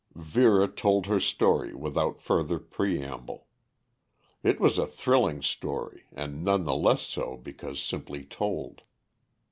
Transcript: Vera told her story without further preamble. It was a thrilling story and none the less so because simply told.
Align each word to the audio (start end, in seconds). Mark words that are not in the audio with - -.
Vera 0.15 0.67
told 0.67 1.05
her 1.05 1.19
story 1.19 1.75
without 1.75 2.19
further 2.23 2.57
preamble. 2.57 3.45
It 4.41 4.59
was 4.59 4.79
a 4.79 4.87
thrilling 4.87 5.43
story 5.43 6.05
and 6.11 6.43
none 6.43 6.63
the 6.63 6.73
less 6.75 7.03
so 7.03 7.37
because 7.37 7.79
simply 7.79 8.25
told. 8.25 8.81